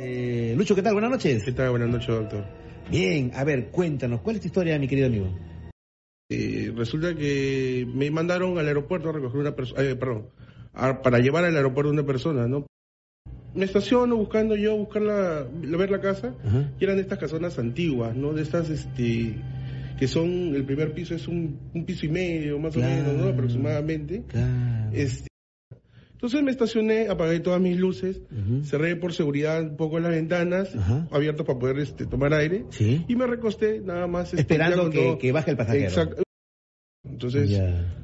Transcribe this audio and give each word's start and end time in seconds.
Eh, 0.00 0.54
Lucho, 0.56 0.74
¿qué 0.74 0.82
tal? 0.82 0.92
Buenas 0.92 1.10
noches. 1.10 1.42
¿Qué 1.42 1.52
tal? 1.52 1.70
Buenas 1.70 1.88
noches, 1.88 2.06
doctor. 2.08 2.44
Bien, 2.90 3.32
a 3.34 3.44
ver, 3.44 3.66
cuéntanos, 3.70 4.20
¿cuál 4.20 4.36
es 4.36 4.42
tu 4.42 4.46
historia, 4.48 4.78
mi 4.78 4.86
querido 4.88 5.08
amigo? 5.08 5.28
Eh, 6.30 6.72
resulta 6.76 7.14
que 7.14 7.86
me 7.92 8.10
mandaron 8.10 8.58
al 8.58 8.66
aeropuerto 8.66 9.08
a 9.08 9.12
recoger 9.12 9.40
una 9.40 9.56
persona, 9.56 9.82
eh, 9.82 9.96
perdón, 9.96 10.28
a- 10.72 11.02
para 11.02 11.18
llevar 11.18 11.44
al 11.44 11.56
aeropuerto 11.56 11.90
una 11.90 12.04
persona, 12.06 12.46
¿no? 12.46 12.66
Me 13.54 13.64
estaciono 13.64 14.16
buscando 14.16 14.54
yo, 14.56 14.76
buscar 14.76 15.02
la, 15.02 15.46
ver 15.52 15.90
la 15.90 16.00
casa, 16.00 16.34
Ajá. 16.46 16.70
y 16.78 16.84
eran 16.84 16.96
de 16.96 17.02
estas 17.02 17.18
casonas 17.18 17.58
antiguas, 17.58 18.14
¿no? 18.14 18.32
De 18.32 18.42
estas, 18.42 18.70
este, 18.70 19.34
que 19.98 20.06
son, 20.06 20.54
el 20.54 20.64
primer 20.64 20.92
piso 20.92 21.14
es 21.14 21.26
un, 21.26 21.58
un 21.74 21.84
piso 21.84 22.06
y 22.06 22.10
medio, 22.10 22.58
más 22.58 22.74
Claro. 22.74 22.92
o 22.92 22.96
menos, 23.12 23.24
¿no? 23.24 23.32
Aproximadamente. 23.32 24.22
Claro. 24.28 24.90
Este, 24.92 25.27
entonces 26.18 26.42
me 26.42 26.50
estacioné, 26.50 27.06
apagué 27.08 27.38
todas 27.38 27.60
mis 27.60 27.76
luces, 27.78 28.20
cerré 28.64 28.96
por 28.96 29.12
seguridad 29.12 29.62
un 29.62 29.76
poco 29.76 30.00
las 30.00 30.10
ventanas, 30.10 30.74
Ajá. 30.74 31.06
abiertas 31.12 31.46
para 31.46 31.58
poder 31.60 31.78
este, 31.78 32.06
tomar 32.06 32.34
aire, 32.34 32.64
Sí. 32.70 33.04
y 33.06 33.14
me 33.14 33.26
recosté 33.26 33.80
nada 33.80 34.06
más. 34.08 34.30
este, 34.34 34.40
Esperando 34.40 34.90
que, 34.90 34.98
todo- 34.98 35.18
que 35.18 35.30
baje 35.32 35.52
el 35.52 35.56
pasajero. 35.56 35.84
Exacto. 35.84 36.22
Entonces, 37.08 37.58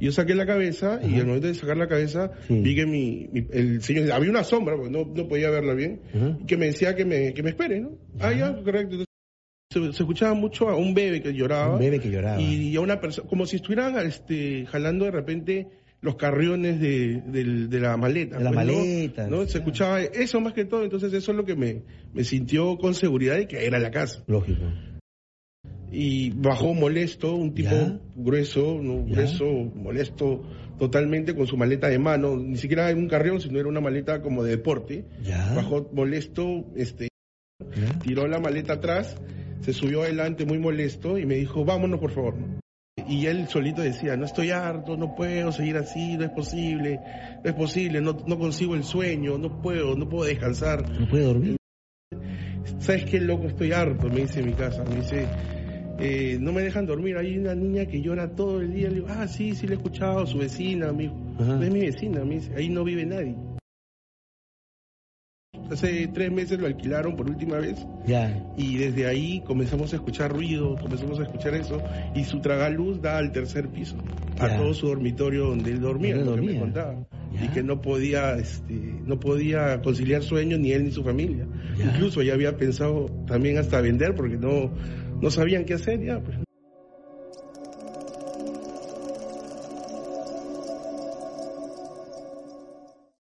yo 0.00 0.12
saqué 0.12 0.34
la 0.34 0.46
cabeza 0.46 1.00
y 1.02 1.16
al 1.18 1.26
momento 1.26 1.48
de 1.48 1.54
sacar 1.54 1.76
la 1.76 1.88
cabeza, 1.88 2.30
Sí. 2.46 2.60
vi 2.60 2.74
que 2.76 2.86
mi, 2.86 3.28
mi- 3.32 3.46
el 3.52 3.82
señor, 3.82 4.10
había 4.12 4.30
una 4.30 4.44
sombra, 4.44 4.76
porque 4.76 4.90
no, 4.90 5.04
no 5.04 5.28
podía 5.28 5.50
verla 5.50 5.74
bien, 5.74 6.00
Ajá. 6.14 6.38
y 6.40 6.46
que 6.46 6.56
me 6.56 6.66
decía 6.66 6.94
que 6.94 7.04
me, 7.04 7.34
que 7.34 7.42
me 7.42 7.50
espere, 7.50 7.80
¿no? 7.80 7.90
Ah, 8.20 8.32
Ya. 8.32 8.54
correcto. 8.54 8.94
Entonces, 8.96 9.06
se, 9.72 9.80
se 9.92 10.02
escuchaba 10.04 10.32
mucho 10.34 10.68
a 10.68 10.76
un 10.76 10.94
bebé 10.94 11.20
que 11.20 11.34
lloraba. 11.34 11.74
Un 11.74 11.80
bebé 11.80 11.98
que 12.00 12.10
lloraba. 12.10 12.40
Y 12.40 12.74
a 12.76 12.80
una 12.80 13.00
persona, 13.00 13.28
como 13.28 13.44
si 13.46 13.56
estuvieran 13.56 13.96
este, 14.06 14.64
jalando 14.66 15.04
de 15.04 15.10
repente 15.10 15.68
los 16.06 16.16
carriones 16.16 16.80
de, 16.80 17.20
de 17.68 17.80
la 17.80 17.96
maleta. 17.98 18.38
De 18.38 18.44
la 18.44 18.50
pues, 18.52 18.66
¿no? 18.66 18.72
maleta, 18.72 19.22
¿no? 19.24 19.28
claro. 19.28 19.48
Se 19.48 19.58
escuchaba 19.58 20.00
eso 20.00 20.40
más 20.40 20.54
que 20.54 20.64
todo, 20.64 20.82
entonces 20.84 21.12
eso 21.12 21.32
es 21.32 21.36
lo 21.36 21.44
que 21.44 21.54
me, 21.56 21.82
me 22.14 22.24
sintió 22.24 22.78
con 22.78 22.94
seguridad 22.94 23.36
de 23.36 23.46
que 23.46 23.66
era 23.66 23.78
la 23.78 23.90
casa. 23.90 24.22
Lógico. 24.26 24.62
Y 25.90 26.30
bajó 26.30 26.74
molesto, 26.74 27.34
un 27.34 27.54
tipo 27.54 27.70
Ya. 27.70 28.00
grueso, 28.16 28.78
¿no? 28.82 29.04
Grueso, 29.04 29.44
molesto 29.74 30.42
totalmente 30.78 31.34
con 31.34 31.46
su 31.46 31.56
maleta 31.56 31.88
de 31.88 31.98
mano, 31.98 32.36
ni 32.36 32.56
siquiera 32.56 32.90
era 32.90 32.98
un 32.98 33.08
carrión, 33.08 33.40
sino 33.40 33.58
era 33.58 33.68
una 33.68 33.80
maleta 33.80 34.20
como 34.20 34.42
de 34.42 34.50
deporte. 34.52 35.04
Ya. 35.22 35.54
Bajó 35.54 35.88
molesto, 35.92 36.66
este, 36.76 37.08
Ya. 37.60 37.98
tiró 38.00 38.26
la 38.26 38.40
maleta 38.40 38.74
atrás, 38.74 39.16
se 39.60 39.72
subió 39.72 40.02
adelante 40.02 40.44
muy 40.44 40.58
molesto 40.58 41.18
y 41.18 41.24
me 41.24 41.36
dijo, 41.36 41.64
vámonos 41.64 42.00
por 42.00 42.10
favor. 42.10 42.34
Y 43.08 43.26
él 43.26 43.46
solito 43.48 43.82
decía, 43.82 44.16
no 44.16 44.24
estoy 44.24 44.50
harto, 44.50 44.96
no 44.96 45.14
puedo 45.14 45.52
seguir 45.52 45.76
así, 45.76 46.16
no 46.16 46.24
es 46.24 46.30
posible, 46.30 46.98
no 47.44 47.50
es 47.50 47.54
posible, 47.54 48.00
no, 48.00 48.16
no 48.26 48.38
consigo 48.38 48.74
el 48.74 48.84
sueño, 48.84 49.36
no 49.36 49.60
puedo, 49.60 49.94
no 49.94 50.08
puedo 50.08 50.24
descansar. 50.24 50.88
¿No 50.90 51.06
puede 51.06 51.24
dormir? 51.24 51.56
¿Sabes 52.78 53.04
qué 53.04 53.20
loco? 53.20 53.46
Estoy 53.46 53.72
harto, 53.72 54.08
me 54.08 54.22
dice 54.22 54.40
en 54.40 54.46
mi 54.46 54.52
casa. 54.54 54.82
Me 54.84 54.96
dice, 54.96 55.26
eh, 55.98 56.38
no 56.40 56.52
me 56.52 56.62
dejan 56.62 56.86
dormir. 56.86 57.16
Hay 57.16 57.38
una 57.38 57.54
niña 57.54 57.86
que 57.86 58.00
llora 58.00 58.34
todo 58.34 58.60
el 58.60 58.72
día. 58.72 58.88
Le 58.88 58.96
digo, 58.96 59.06
ah, 59.10 59.28
sí, 59.28 59.54
sí, 59.54 59.66
le 59.66 59.74
he 59.74 59.76
escuchado, 59.76 60.26
su 60.26 60.38
vecina. 60.38 60.90
Dijo, 60.92 61.14
Ajá. 61.38 61.56
no 61.56 61.62
es 61.62 61.70
mi 61.70 61.80
vecina, 61.80 62.24
me 62.24 62.36
dice, 62.36 62.54
ahí 62.56 62.68
no 62.68 62.82
vive 62.82 63.04
nadie. 63.04 63.36
Hace 65.70 66.08
tres 66.08 66.30
meses 66.30 66.58
lo 66.58 66.66
alquilaron 66.66 67.16
por 67.16 67.28
última 67.28 67.56
vez 67.58 67.76
Ya. 68.06 68.44
y 68.56 68.76
desde 68.76 69.06
ahí 69.06 69.42
comenzamos 69.44 69.92
a 69.92 69.96
escuchar 69.96 70.32
ruido, 70.32 70.76
comenzamos 70.80 71.18
a 71.18 71.22
escuchar 71.24 71.54
eso 71.54 71.82
y 72.14 72.24
su 72.24 72.40
tragaluz 72.40 73.00
da 73.02 73.18
al 73.18 73.32
tercer 73.32 73.68
piso, 73.68 73.96
a 74.38 74.56
todo 74.56 74.74
su 74.74 74.86
dormitorio 74.88 75.46
donde 75.46 75.70
él 75.72 75.80
dormía, 75.80 76.16
lo 76.16 76.36
que 76.36 76.42
me 76.42 76.58
contaba. 76.58 77.06
Ya. 77.32 77.44
Y 77.44 77.48
que 77.48 77.62
no 77.62 77.82
podía, 77.82 78.36
este, 78.36 78.74
no 79.04 79.18
podía 79.18 79.82
conciliar 79.82 80.22
sueño 80.22 80.56
ni 80.56 80.72
él 80.72 80.84
ni 80.84 80.92
su 80.92 81.02
familia. 81.02 81.46
Ya. 81.76 81.86
Incluso 81.86 82.22
ya 82.22 82.34
había 82.34 82.56
pensado 82.56 83.06
también 83.26 83.58
hasta 83.58 83.80
vender 83.80 84.14
porque 84.14 84.36
no, 84.36 84.70
no 85.20 85.30
sabían 85.30 85.64
qué 85.64 85.74
hacer 85.74 86.02
ya. 86.02 86.20
Pues. 86.20 86.45